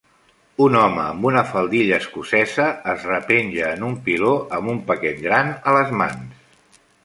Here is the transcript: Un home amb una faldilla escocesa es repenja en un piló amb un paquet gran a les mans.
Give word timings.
Un 0.67 0.77
home 0.77 1.01
amb 1.09 1.27
una 1.31 1.43
faldilla 1.49 1.99
escocesa 2.05 2.67
es 2.95 3.05
repenja 3.11 3.69
en 3.77 3.87
un 3.91 3.95
piló 4.11 4.33
amb 4.61 4.75
un 4.77 4.83
paquet 4.91 5.25
gran 5.31 5.57
a 5.73 5.79
les 5.81 5.97
mans. 6.03 6.85